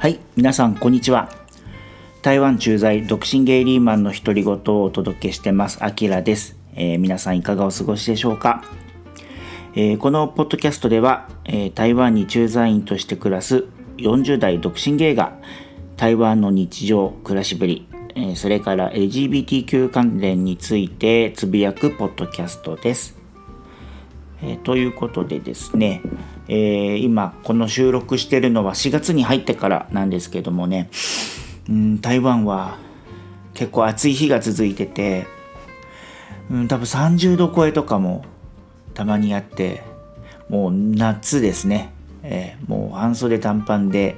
[0.00, 1.28] はい、皆さんこんにちは。
[2.22, 8.64] 台湾駐在独身ゲイリーマンの独り言をお届けしてます、あきらです、えー皆さんいかがお過ごしでしょうか、
[9.74, 13.66] えーこのポッドキャストでは、えー台湾に駐在員として暮らす
[13.98, 15.36] 40代独身ゲイが
[15.98, 23.18] 台湾の日常、暮らしぶり、えそれから LGBTQ 関連についてつぶやくポッドキャストです。
[24.42, 26.00] えということでですね、
[26.52, 30.90] えー今この収録してるのは4月に入ってからなんですけどもね、
[31.68, 32.76] うん、台湾は
[33.54, 35.28] 結構暑い日が続いてて、
[36.50, 38.24] うん、多分30度超えとかも
[38.94, 39.84] たまにあって
[40.48, 41.92] もう夏ですね、
[42.24, 44.16] えーもう半袖短パンで、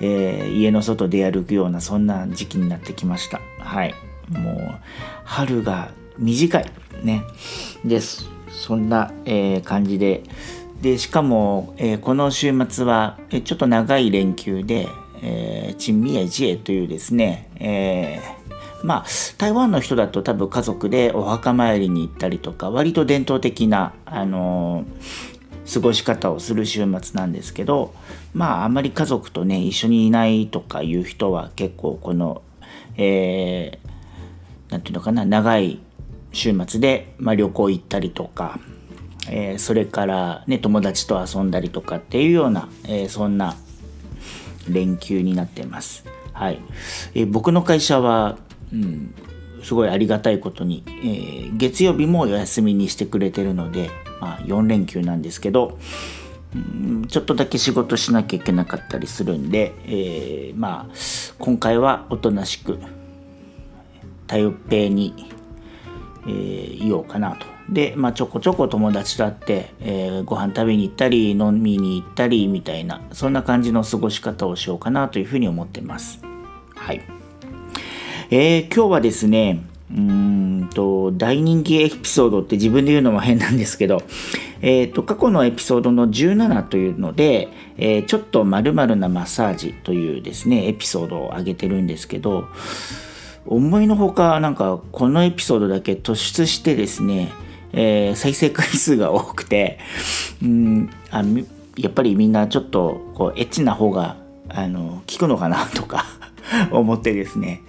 [0.00, 3.40] えー家の外で歩くようなそんな時期になってきました。
[3.60, 3.94] はい。
[4.28, 4.56] もう
[5.24, 6.66] 春が短い
[7.04, 7.22] ね。
[7.84, 8.28] です。
[8.50, 10.24] そんな、えー感じで
[10.80, 14.88] でしかも、えーこの週末はえーちょっと長い連休で、
[15.22, 18.40] えー、チンミエジエというですね、えー
[18.82, 19.06] まあ
[19.36, 25.40] 台湾の人だと多分家族でお墓参りに行ったりとか割と伝統的な、あのー
[25.72, 27.94] 過ごし方をする週末なんですけど
[28.34, 32.42] まああんまり家族とね一緒にいないとかいう人は結構この、
[32.96, 33.90] えー
[34.78, 35.80] ていうのかな長い
[36.32, 38.60] 週末で、まあ、旅行行ったりとか、
[39.28, 43.56] えーそれから、ね、友達と遊んだりとかっていうような、えーそんな
[44.68, 46.04] 連休になってます。
[46.32, 46.60] はい
[47.14, 48.38] えー僕の会社は、
[48.72, 49.14] うん、
[49.62, 55.78] すごいありがたいことに、え月曜日もお休みにしてくれてるので、まあ、4連休なんですけど、
[56.54, 60.94] うんちょっとだけ仕事しなきゃいけなかったりするんで、えまあ
[61.38, 62.78] 今回はおとなしく
[64.26, 65.30] 台北に、
[66.26, 67.59] えいようかなと。
[67.70, 76.20] で、まあ、ちょこちょこ友達と会って、えーご飯食べに行ったり飲みに行ったりみたいなそんな感じの過ごし方をしようかなというふうに思ってます。
[76.74, 77.00] はい。
[78.30, 84.02] えー今日はですね、うんと、大人気エピソードって自分で言うのも変なんですけど、
[84.62, 92.48] えーと、過去のエピソードの17というので、えーちょっと〇〇なマッサージというですね、エピソードを上げてるんですけど、
[93.46, 97.32] 思いのほか、なんか、このエピソードだけ突出してですね、
[97.72, 99.78] えー再生回数が多くて、
[100.42, 101.22] うんあ
[101.76, 104.16] やっぱりみんなちょっとこうエッチな方が
[104.48, 106.04] あの効くのかなとか
[106.72, 107.62] 思ってですね、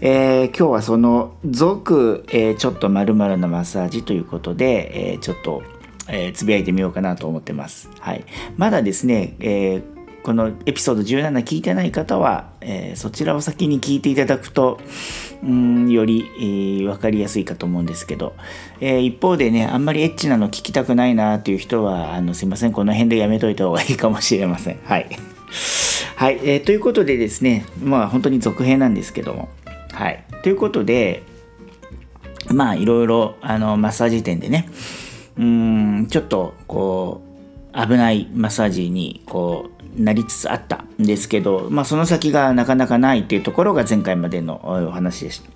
[0.00, 5.62] えー今日はその「続、えーちょっとまるなマッサージ」ということで、えーちょっと、
[6.08, 7.88] えつぶやいてみようかなと思ってます。
[8.00, 8.24] はい、
[8.56, 9.82] まだですね、え
[10.22, 14.80] このエピソード17聞いてない方は、えそちらを先に聞いていただくと
[15.44, 18.34] うんより、えー分かりやすいかと思うんですけど、
[18.80, 24.80] えー一方でねあんまりエッチなの聞きたくないなっていう人はあのすいませんこの辺でやめといた方がいいかもしれません。
[24.84, 25.08] はい、
[26.16, 29.48] はいえーということでですねまあ本当に続編なんですけども。
[29.92, 31.22] はい、ということで
[32.52, 34.68] まあいろいろあのマッサージ店でね
[35.38, 37.22] うんちょっとこ
[37.72, 45.50] う危ないマッサージにこうなりつつあったんですけど、まあ、その先がなかなかないっていうところが前回までのお話でした。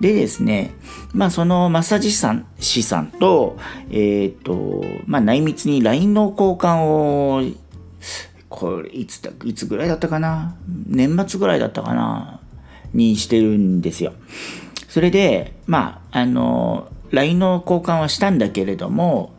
[0.00, 0.74] でですね、
[1.12, 3.56] まあそのマッサージ師さん師さんと、
[3.90, 7.42] えっ、と、まあ内密に LINE の交換を、
[8.48, 10.56] これいつだ、いつぐらいだったかな？
[10.88, 12.40] 年末ぐらいだったかな？
[12.92, 14.12] にしてるんですよ。
[14.88, 19.32] それで、まあ、あの、LINE の交換はしたんだけれども、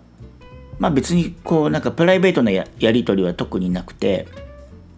[0.83, 4.27] まあ別にこうなんかプライベートなやり取りは特になくて、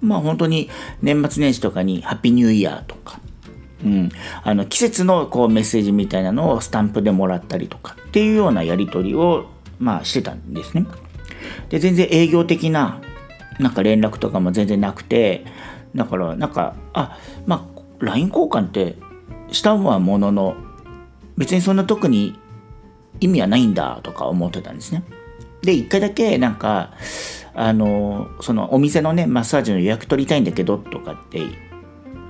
[0.02, 0.68] まあ本当に
[1.04, 3.20] 年末年始とかにハッピーニューイヤーとか、
[3.86, 4.10] うん、
[4.44, 9.46] あの季節のこうメッセージみたいなのをスタンプでもらったりとかっていうようなやり取りを
[9.78, 10.88] まあしてたんですね。
[11.70, 13.00] で全然営業的な
[13.60, 15.46] なんか連絡とかも全然なくて
[15.94, 18.96] だからなんかあまあ LINE 交換って
[19.52, 20.56] したはものの
[21.38, 22.40] 別にそんな特に
[23.20, 25.04] 意味はないんだとか思ってたんですね。
[25.66, 26.94] で一回だけなんか
[27.54, 31.42] あのそのお店のねマッサージの予約取りたいんだけどとかって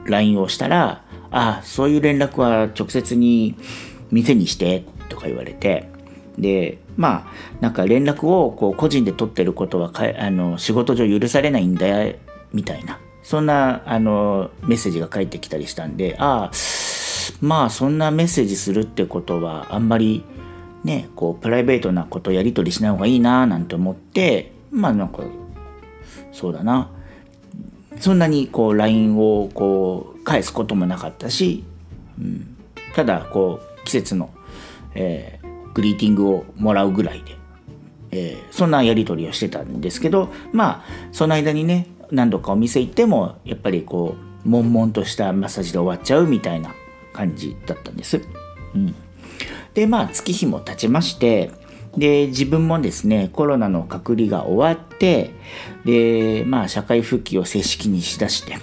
[0.05, 3.55] LINE をしたら「あそういう連絡は直接に
[4.11, 5.89] 店にして」とか言われて
[6.37, 12.15] でまあなんか連絡をこう個人で取ってることはかあの仕事上許されないんだよ
[12.53, 16.51] みたいなそんなあのメッセージが返ってきたりしたんでああ
[17.41, 20.23] まあそんなメッセージするってことはあんまり
[20.85, 25.23] ねこうプライベートなことやり取りしない方がいいななんて思ってまあなんか
[26.31, 26.91] そうだな。
[27.99, 31.63] そんなにこう LINE をこう返すこともなかったし、
[32.19, 32.57] うん、
[32.93, 34.29] ただこう季節の、
[34.93, 37.35] えーグリーティングをもらうぐらいで、
[38.11, 44.15] えーそんなやり取りをしてたんですけどまあその間にね何度かお店行ってもやっぱりこ
[44.45, 46.73] う悶々としたマッサージで終わっちゃうみたいな
[47.13, 48.21] 感じだったんです。
[48.73, 48.95] うん、
[49.73, 51.51] でまあ月日も経ちまして
[51.97, 55.31] で自分もですねコロナの隔離が終わって
[55.85, 58.57] でまあ社会復帰を正式にしだして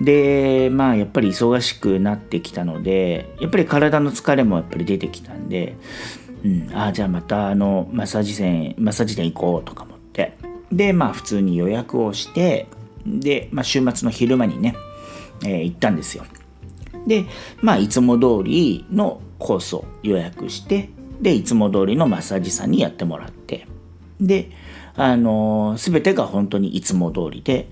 [0.00, 5.76] でまあやっぱり忙しくなってきたのでやっぱり体の疲れもやっぱり出てきたんで、
[6.44, 10.36] うん、ああじゃあまたあのマッサージ店マッサージ店行こうとか思って
[10.70, 12.68] でまあ普通に予約をして
[13.06, 14.76] で、まあ、週末の昼間にね、
[15.44, 16.24] えー、行ったんですよ。
[17.06, 17.24] で
[17.62, 20.90] まあいつも通りのコースを予約して
[21.20, 23.66] でいつも通りのマッサージさんにやってもらって。
[24.20, 24.50] で
[24.96, 27.68] あのー、全てが本当にいつも通りで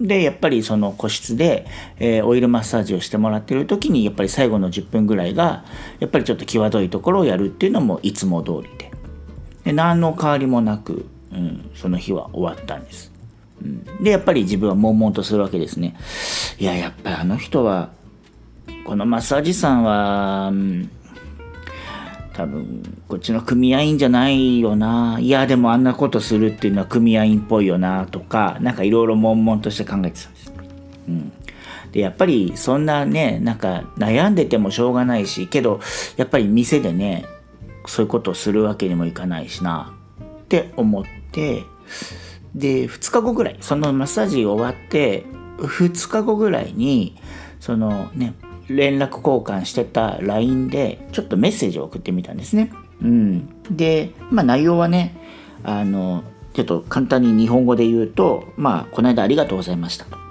[0.00, 1.66] でやっぱりその個室で、
[1.98, 5.64] えー、オイルマッサージをしてもらってる時にやっぱり最後の10分ぐらいが
[6.00, 8.90] やっぱりちょっと際どいところをやるっていうのもいつも通りで。
[9.64, 13.10] で何の変わりもなく、うん、その日は終わったんです、
[13.60, 15.96] うん、でやっぱり自分は悶々とするわけですね。
[16.58, 17.90] いややっぱりあの人は
[18.86, 20.52] このマッサージさんは、
[22.34, 30.52] 多分こっちの組合員じゃないよないやでもあんなことするっていうのは組合員っぽいよなとかなんかいろいろ悶々として考えてたんです。
[31.08, 31.32] うん、
[31.92, 35.80] でやっぱりそんなねなんか悩んでてもしょうがないしけど
[36.16, 37.24] やっぱり店でね
[37.86, 41.64] そういうことをするわけにもいかないしなって思って
[42.54, 45.24] で2日後ぐらいそのマッサージ終わって
[45.58, 47.16] 2日後ぐらいに
[47.60, 48.34] そのね
[48.68, 52.72] 連絡交換してた LINE でちょっとメッセージを送ってみたんですね。
[53.02, 55.16] うん、で、まあ、内容はね
[55.62, 56.24] あの
[56.54, 60.26] ちょっと簡単に日本語で言うと「まあ、この間ありがとうございました」と。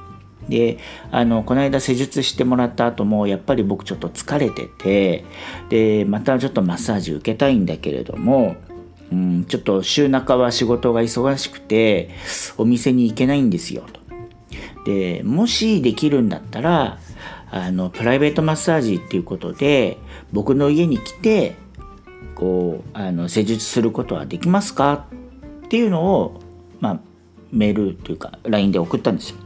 [0.50, 0.78] で
[1.12, 5.26] あのこの間施術してもらった後もやっぱり僕ちょっと疲れてて
[5.70, 8.56] でまたちょっとマッサージ受けたいんだけれども、
[9.12, 12.12] うん、ちょっと週中は仕事が忙しくて
[12.58, 14.06] お店に行けないんですよと。
[14.86, 17.00] でもしできるんだったら
[17.56, 19.98] あのプライベートマッサージっていうことで
[20.34, 21.56] 僕の家に来て
[22.36, 25.08] こうあの施術することはできますか
[25.64, 26.42] っていうのを、
[26.82, 27.00] まあ、
[27.54, 29.38] メールというか LINE で送ったんですよ。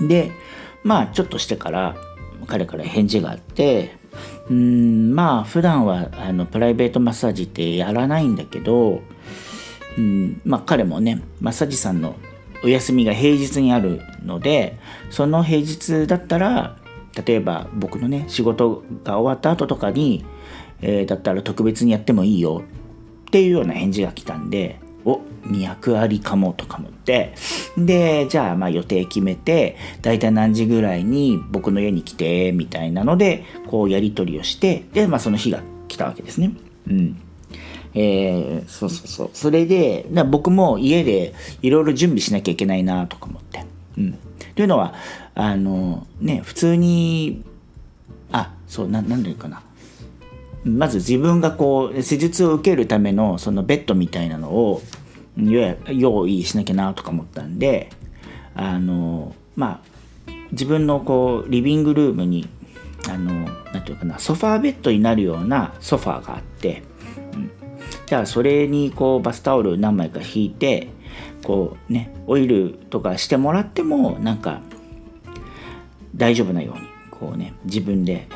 [0.00, 0.30] うん、で
[0.84, 1.96] まあちょっとしてから
[2.46, 3.96] 彼から返事があって
[4.48, 9.02] うんまあ普段はあのプライベートマッサージってやらないんだけど
[9.98, 12.14] うんまあ彼もねマッサージさんの
[12.64, 14.78] お休みが平日にあるので
[15.10, 16.76] その平日だったら
[17.26, 20.24] 例えば僕のね仕事が終わった後とかに、
[20.80, 22.62] えー、だったら特別にやってもいいよ
[23.26, 27.34] っていうような返事が来たんでお200ありかもとか思って
[27.76, 36.52] でじゃあまあ予定決めて大体何時ぐらいに僕の家に来てみたいなのでこうやり取りをしてでまあその日が来たわけですね。
[36.88, 37.22] うん
[37.94, 39.30] えー、そうそうそう。
[39.32, 43.64] それで僕も家でいろいろ準備しなきゃいけないなとか思って。
[43.96, 44.18] うん、
[44.54, 44.94] というのは
[45.34, 47.42] あのね普通に
[48.30, 49.62] あそうななんていうかな。
[50.64, 54.82] まず自分がこう施術を受けるためのそのベッドみたいなのを
[55.36, 57.90] 用意しなきゃなとか思ったんで
[58.54, 59.82] あのま
[60.26, 62.48] あ自分のこうリビングルームに
[63.08, 66.82] あのなんていうかなソファーベッドになるようなソファーがあって
[68.08, 70.88] じゃあそれにこうバスタオル何枚か引いて
[71.44, 74.62] こうねオイルとかしてもらってもなんか
[76.16, 78.26] 大丈夫なようにこうね自分で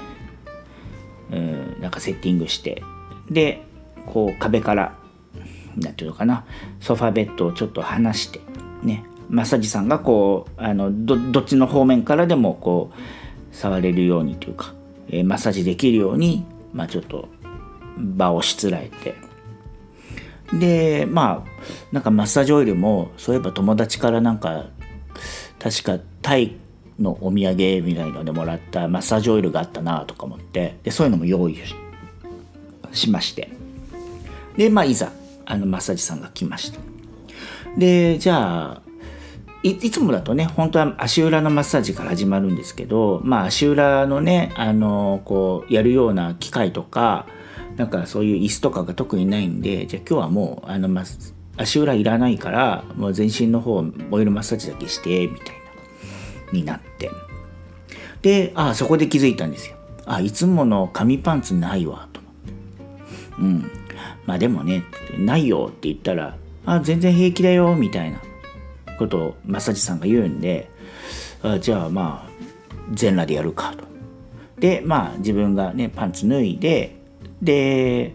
[1.30, 2.82] うんなんかセッティングして
[3.30, 3.62] で
[4.04, 4.94] こう壁から
[5.78, 6.44] 何ていうのかな
[6.82, 8.40] ソファベッドをちょっと離して
[8.82, 14.74] ねマッサージさんがこうあのどっちの方面からでもこう触れるようにというか、
[15.08, 17.30] えー、マッサージできるように、まあ、ちょっと
[17.96, 19.14] 場をしつらえて
[20.52, 21.50] でまあ
[21.92, 24.66] なんかマッサージオイルもそういえば友達からなんか
[25.58, 26.56] 確かタイ
[26.98, 31.58] のお土産みたいなのでもらったマッサージオイルがあったなとか思ってでそういうのも用意
[32.92, 33.50] しまして。
[34.56, 35.12] でまあいざ
[35.46, 36.80] あのマッサージさんが来ました。
[37.76, 38.82] でじゃあ
[39.62, 47.26] いいつもだとね本当は足裏のマッサージから始まるんですけどまあ足裏のねあのこうやるような機械とか
[47.76, 51.04] なんかそういう椅子とかが特にないんでじゃあ今日はもうあの、ま、
[51.56, 55.62] 足裏いらないからもう全身の方オイルマッサージだけしてみたいな
[56.52, 57.10] になって。
[58.20, 59.76] でああそこで気づいたんですよ。
[60.06, 62.52] あいつもの紙パンツないわと思って。
[63.38, 63.70] うん。
[64.26, 64.84] まあでもね
[65.18, 68.20] ないよって言ったらあ全然平気だよみたいな
[68.98, 70.70] ことをマッサージさんが言うんで
[71.42, 72.30] あじゃあまあ
[72.92, 73.84] 全裸でやるかと。
[74.60, 77.01] でまあ自分がねパンツ脱いで
[77.42, 78.14] で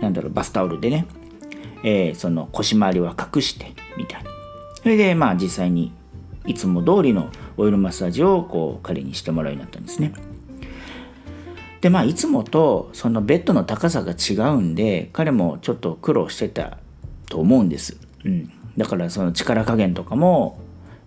[0.00, 1.06] なんだろうバスタオルでね、
[1.84, 4.24] えー、その腰回りは隠してみたい
[4.82, 5.92] それでまあ実際に
[6.46, 10.12] いつも通りのオイルマッサージをこう彼にしてもらうようになったんですね。
[11.80, 16.78] でまあいつもとそのベッドの高さが違うんで彼もちょっと苦労してた
[17.28, 17.96] と思うんです。
[18.24, 20.58] うん、だからその力加減とかも、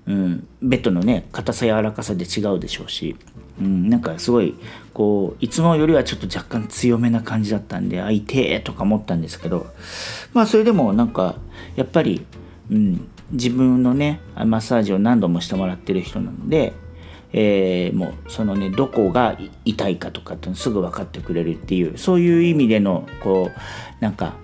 [0.07, 3.15] うん、ベッドのね硬さ柔らかさで違うでしょうし、
[3.59, 4.55] うん、なんかすごい
[4.93, 9.67] こういつもよりはちょっと若干強めな感じだったんであいてえとか思ったんですけど。
[10.33, 11.35] まあそれでもなんか
[11.75, 12.25] やっぱり、
[12.71, 16.73] うん、自分のねマッサージを何度もしてもらってる人なので
[17.33, 24.35] えー、もうそのねどこが痛いかとかってすぐ分かってくれるっていうそういう意味でのこうなんか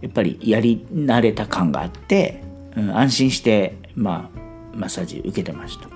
[0.00, 2.42] やっぱりやり慣れた感があって、
[2.76, 4.47] うん、安心してまあ
[4.78, 5.88] マッサージ受けてました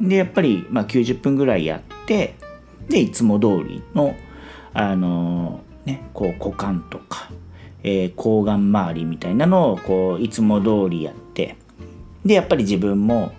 [0.00, 2.34] でやっぱり、まあ、90分ぐらいやって
[2.88, 4.14] でいつも通りの
[4.72, 7.30] あのー、ねこう股間とか、
[7.82, 11.56] えー、抗がん周りみたいなのをこういつも通りやって
[12.24, 13.32] でやっぱり自分も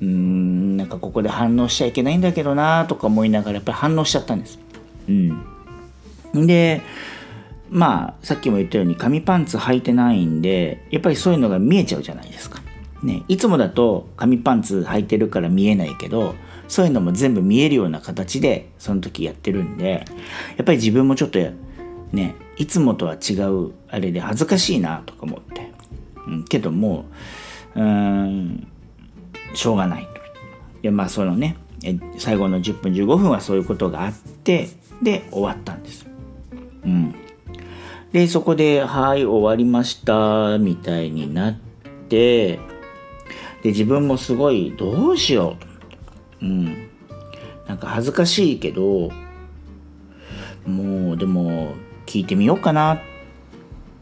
[0.00, 4.58] うんなんかここで反応しちゃいけないんだけどなとか思いながらやっぱり反応しちゃったんです。
[5.08, 6.80] うん、で
[7.68, 12.62] まあさっきも言ったように紙パンツ履いてないんでやっぱりそういうのが見えちゃうじゃないですか。
[13.02, 16.34] ね、いつもだと紙パンツ履いてるから見えないけど
[16.68, 20.04] そういうのも全部見えるような形でその時やってるんで
[20.56, 21.38] やっぱり自分もちょっと
[22.12, 25.72] ねいつもとは違うあれで恥ずかしいなとか思って、
[26.26, 27.06] うん、けども
[27.74, 28.68] ううん
[29.54, 30.10] しょうがないと。
[30.82, 31.56] でまあそのね
[32.18, 34.68] 最後の10分15分はそういうことがあって
[35.02, 36.06] で終わったんです。
[36.84, 37.14] うん、
[38.12, 41.54] でそこで「はい終わりました」みたいになっ
[42.08, 42.58] て
[43.62, 45.56] で自分もすごいどうしよ
[46.40, 46.44] う。
[46.44, 46.88] うん、
[47.66, 49.10] なんか恥ずかしいけど
[50.66, 51.74] もうでも
[52.06, 53.00] 聞いてみようかな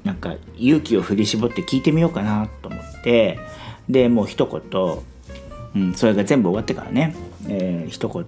[0.04, 3.40] なんか勇気を振り絞って聞いてみようかなと思って
[3.88, 5.02] でもう一言
[5.74, 7.14] うん、それが全部終わってからね、
[7.48, 8.24] えー、一言、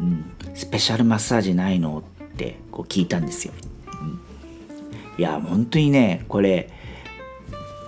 [0.00, 3.52] うん、スペシャルマッサージないの?」ってこう聞いたんですよ。
[4.02, 4.20] うん、
[5.18, 6.70] いや本当にねこれ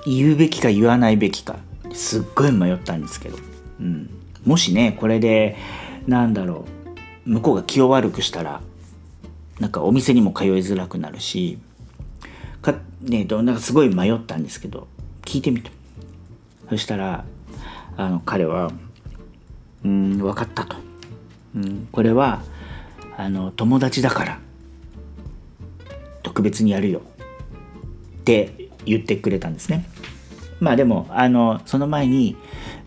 [0.07, 1.57] 言うべきか言わないべきか
[1.97, 3.39] すっごい迷ったんですけど、
[3.81, 4.11] うん、
[4.45, 5.57] もしねこれで
[6.07, 6.67] なんだろ
[7.27, 8.61] う向こうが気を悪くしたら
[9.59, 11.59] なんかお店にも通いづらくなるし
[12.63, 14.87] かねなんかすごい迷ったんですけど
[15.23, 15.71] 聞いてみた
[16.69, 17.25] そしたら
[17.97, 18.71] あの彼は
[19.85, 20.77] 「うん分かった」と、
[21.57, 22.43] うん「これは
[23.17, 24.39] あの友達だから
[26.23, 27.01] 特別にやるよ」
[28.21, 29.89] って言ってくれたんですね。
[30.61, 32.37] まあでもあのその前に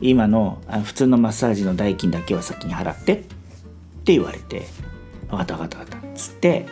[0.02, 3.18] 今の普通のマッサージの代金だけは先に払ってっ
[4.04, 4.68] て言われて
[5.30, 6.66] 「分かった分かった分かった」っつって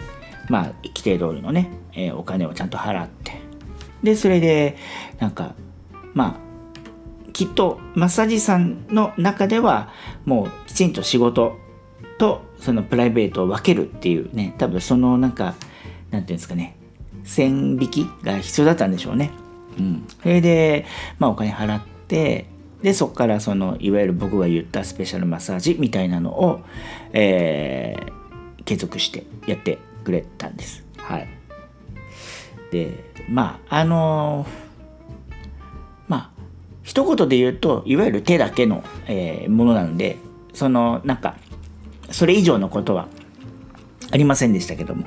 [0.50, 3.34] まあ規定通りのね、えー、お金をちゃんと払って
[4.04, 4.78] でそれで
[5.20, 5.54] なんか
[6.14, 9.90] まあきっとマッサージさんの中では
[10.26, 11.58] もうきちんと仕事
[12.18, 15.56] とそのプライベートを分けるっていうね多分そのなんか
[16.10, 16.76] なんていうんですかね
[17.24, 19.32] 線引きが必要だったんでしょうね。
[19.78, 20.86] うん、それで、
[21.20, 22.46] まあ、お金払って
[22.82, 26.62] でそこからそのいわゆる僕が言ったスペシャルマッサージみたいなのを、
[27.14, 30.84] えー、継続してやってくれたんです。
[30.98, 31.28] はい、
[32.72, 34.68] でまああのー
[36.88, 40.16] 一言で言うといわゆる手だけの、えー、ものなので
[40.54, 41.36] そのなんか
[42.12, 43.10] それ以上のことは
[44.10, 45.06] ありませんでしたけども。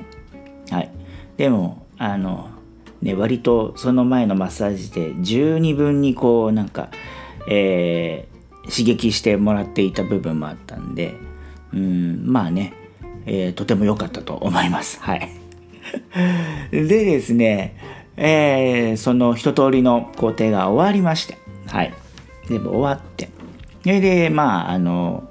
[0.69, 0.91] はい。
[1.37, 2.50] でもあの
[3.01, 6.89] ね割とその前のマッサージで十二分にこうなんか、
[7.47, 11.15] えー、刺激してもらっていた部分もあったんで
[11.73, 12.73] うんまあね、
[13.25, 15.29] えー、とても良かったと思いますはい
[16.71, 17.77] でですね
[18.17, 21.37] えー、その一通りの工程が終わりまして
[21.71, 21.93] はい。
[22.47, 23.29] 全部終わって。
[23.83, 25.23] それで、まあ、あの、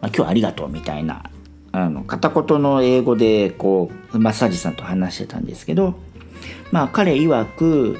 [0.00, 1.30] まあ、今日ありがとうみたいな、
[1.72, 5.94] あの、片言の英語で、こう、マッサージさんと話してたんですけど、
[6.70, 7.98] まあ、彼曰く、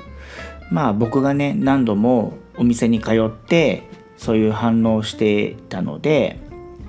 [0.70, 3.82] まあ、僕がね、何度もお店に通って、
[4.16, 6.38] そういう反応をしてたので、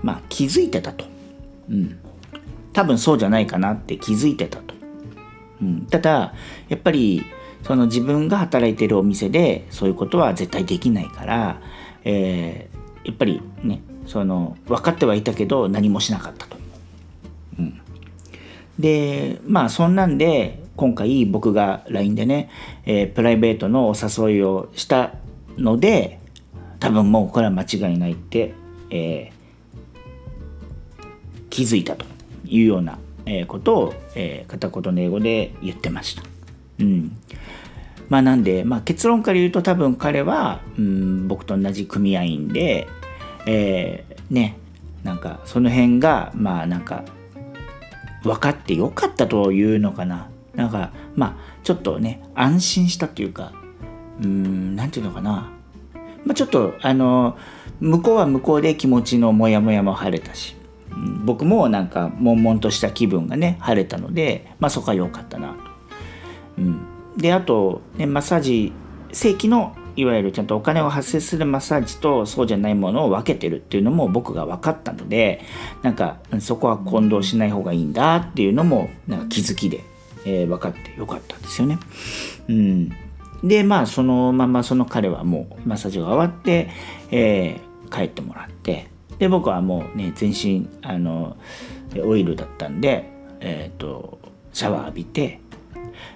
[0.02, 1.06] まあ、気づいてたと。
[1.70, 2.00] うん。
[2.74, 4.74] 多分そうじゃないかなって気づいてたと。
[5.62, 6.34] うん、ただ、
[6.70, 7.24] やっぱり、
[7.64, 11.62] その自分が働いてるお店でそういうことは絶対できないから、
[12.04, 16.58] えー、やっぱりねその分かってはいたけど何もしなかったと。
[17.60, 17.82] うん、
[18.80, 22.50] でまあそんなんで今回僕が LINE でね、
[22.86, 25.12] えー、プライベートのお誘いをした
[25.58, 26.22] ので
[26.80, 28.54] 多分もうこれは間違いないって、
[28.90, 32.06] えー、気づいたと
[32.46, 32.98] いうような
[33.50, 36.24] ことを、えー、片言の英語で言ってました。
[36.80, 37.12] うん、
[38.08, 42.88] まあなんで、まあ、結論から言うと多分彼は、うん、僕と同じ組合員で、
[43.46, 44.58] えー、ね
[45.04, 47.04] なんかその辺がまあなんか
[48.24, 53.54] 分かってよかったというのかななんかまあちょっとね安心したというか
[54.22, 55.52] うん何て言うのかな、
[56.26, 57.38] まあ、ちょっとあの
[57.80, 60.56] 向こうは向こうで気持ちのモヤモヤも晴れたし、
[60.92, 65.56] うん、僕もなんか悶々とした気分がね晴れたのでまあそこは良かったなと。
[66.58, 66.82] うん、
[67.16, 68.74] であと、ね、マッサージ
[69.14, 75.42] 正規のいわゆるちゃんとお金を発生するマッサージとそうじゃないものを分けてるっていうのも僕が分かったので
[75.82, 79.84] なんかそこは混同しない方がいいんだっていうのもなんか気づきで、
[80.26, 81.80] えー、分かってよかったんですよね。
[82.48, 82.90] うん、
[83.44, 86.70] でまあそのままその彼はもうマッサージが終わって、
[87.12, 88.88] えー、帰ってもらって
[89.20, 91.38] で僕はもうね全身あの
[92.04, 93.10] オイルだったんで、
[93.40, 94.20] えーと、
[94.54, 95.40] シャワー浴びて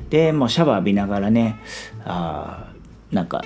[0.09, 1.59] でもうシャワー浴びながらね
[2.05, 2.71] あ
[3.11, 3.43] なんか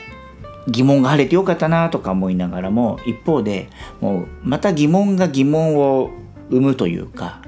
[0.67, 3.69] 疑問が晴れてよかったなとか思いながらも一方で
[4.01, 6.09] もうまた疑問が疑問を
[6.49, 7.41] 生むというか、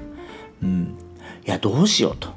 [0.62, 0.96] うん、
[1.46, 2.30] いやどうしようと、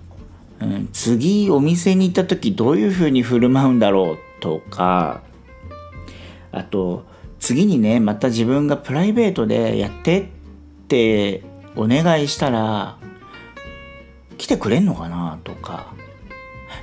[0.63, 5.21] うん、次お店に行った時どういうふうに振る舞うんだろうとか
[6.51, 7.05] あと
[7.39, 10.25] 次にねまた自分がプライベートでやってっ
[10.87, 11.43] て
[11.75, 12.97] お願いしたら
[14.37, 15.93] 来てくれんのかなとか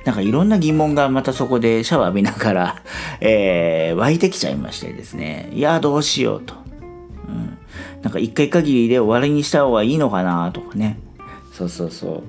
[0.05, 2.83] なんかいろんな疑問がまたそこでシャワー浴びながら、
[3.21, 5.49] えー、湧いてきちゃいましてですね。
[5.53, 6.55] いや、どうしようと。
[7.27, 7.57] うん。
[8.01, 10.97] なんか一回限りで終わりにした方がいいのかなとかね。
[11.53, 12.23] そうそうそう。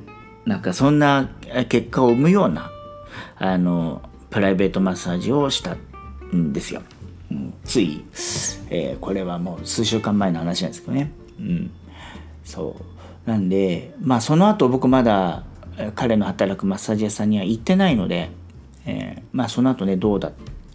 [0.44, 1.28] なんかそんな
[1.68, 2.70] 結果を生むような、
[3.38, 5.76] あの、プライベートマッサージをした
[6.34, 6.82] んですよ。
[7.30, 8.04] うん、つい、
[8.70, 11.10] えー、これはもう数週間前の話なんですけどね。
[11.38, 11.70] うん。
[12.44, 12.76] そ
[13.26, 13.30] う。
[13.30, 15.44] なんで、まあその後僕まだ
[15.94, 18.30] 彼の働くマッサージ屋さんには行ってないので、
[18.86, 20.32] えー、まあその後ねどうだっ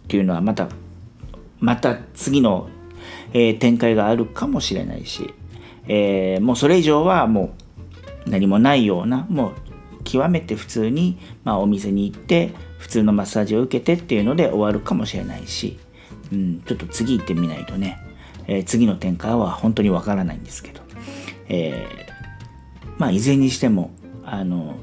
[0.08, 0.68] ていうのはまた
[1.60, 2.68] また次の、
[3.32, 5.34] えー、展開があるかもしれないし、
[5.86, 7.54] えー、もうそれ以上はも
[8.26, 9.52] う何もないようなもう
[10.08, 15.78] 極めて普通に、まあ、お店に行って普通のマッサージを受けてっていうので終わるかもしれないし、
[16.32, 17.98] うん、ちょっと次行ってみないとね、
[18.46, 20.80] えー、次の展開は本当にわからないんですけど、
[21.48, 23.90] えー、まあいずれにしても
[24.24, 24.76] あの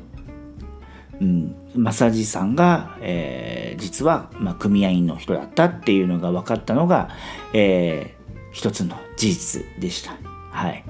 [1.21, 7.09] うん、マッサージさんが、えー、実は、まあ、組合員の人だったっていうのが分かったのが、
[7.53, 10.17] えー、一つの事実でした。
[10.51, 10.83] はい。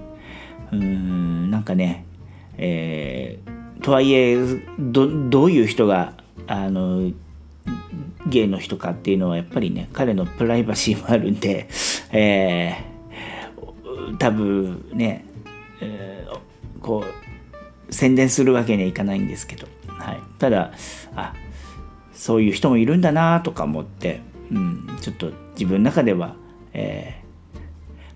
[0.72, 2.06] うんなんかね、
[2.58, 4.38] えー、とはいえ
[4.80, 6.14] どどういう人が
[6.48, 7.12] あの
[8.28, 11.68] ゲイの人かっていうのはやっぱりね彼のプライバシーもあるんで、
[12.12, 15.26] えー、多分ね、
[15.82, 17.06] えー、こ
[17.90, 19.68] う宣伝するわけにはいかないんですけど。
[20.06, 20.72] はい、ただ
[21.16, 21.34] あ
[22.14, 26.36] そういう人もいるんだなとか思って、うん、ちょっと自分の中では、
[26.74, 27.60] えー、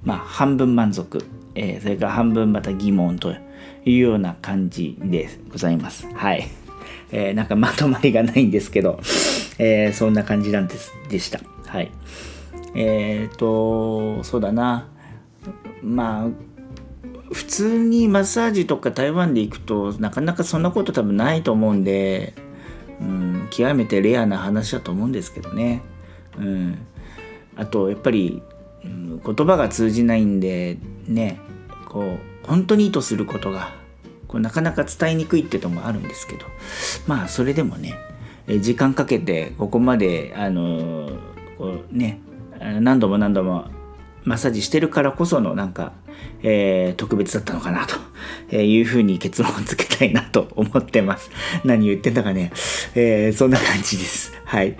[0.03, 3.33] まあ半分満足、えー、それから半分また疑問と
[3.85, 6.07] いうような感じでございます。
[6.13, 6.47] はい。
[7.11, 8.99] えー、なんかまとまりがないんですけど、
[9.57, 11.39] えー、そんな感じなんですでした。
[11.65, 11.91] はい。
[12.75, 14.87] えっ、ー、と、そうだな。
[15.81, 16.29] まあ、
[17.33, 22.33] 普通にマッサージとか台湾で行くとなかなかそんなこと多分ないと思うんで、
[22.99, 25.81] うん、極めてレアな話だと思うんですけどね。
[26.37, 26.77] うん、
[27.55, 28.41] あとやっぱり、
[28.83, 31.39] うん、言葉が通じないんでね
[31.87, 33.73] こう本当に意図することが
[34.27, 36.45] こうなかなか伝えにくいっていうのもあるんですけど
[37.07, 37.95] まあそれでもね
[38.59, 41.09] 時間かけてここまであの
[41.57, 42.19] こうね
[42.59, 43.67] 何度も何度も
[44.23, 45.93] マッサージしてるからこそのなんか
[46.41, 47.85] えー、特別だったのかな
[48.49, 51.29] というふうに結論をつけたいなと思ってます。
[51.63, 52.51] 何言ってんだかね、
[52.95, 54.33] えー、そんな感じです。
[54.45, 54.77] はい。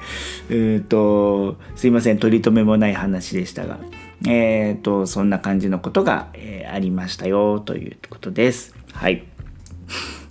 [0.49, 3.79] うんと、すいません、取り留めもない話でしたが、
[4.27, 8.75] えっ、ー、と、そんな感じのことが、えー、ありましたよということです。
[8.93, 9.23] はい。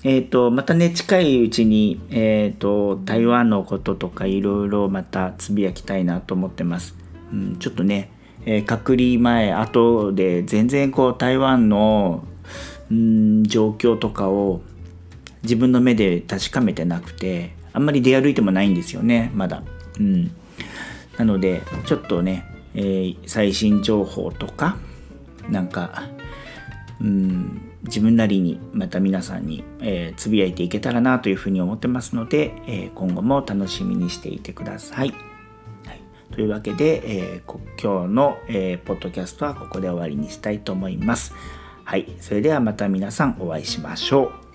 [0.05, 6.95] えっ、ー、と、またね、近いうちに、えっ、と、台湾のこととかいろいろまたつぶやきたいなと思ってます。
[7.33, 8.11] うん、ちょっとね、
[8.47, 12.25] えー、隔離前後で全然こう台湾の
[12.93, 14.63] ん状況とかを
[15.43, 19.63] 自分の目で確かめてなくてあんまり出歩いてもないんですよねまだ。
[20.01, 20.31] うん、
[21.19, 22.45] なのでちょっとね、
[22.79, 24.77] えー、最新情報とか
[25.49, 26.05] なんか
[27.01, 35.15] うん自分なりにまた皆さんに、え、つぶやいていけたらなというふうに思ってますので、えー、今後も楽しみにしていてください。
[36.39, 41.35] というわけで、えー、今日の、えー、ポッドキャストはここで終わりにしたいと思います。
[41.85, 42.07] はい。
[42.21, 44.48] それではまた皆さんお会いしましょう。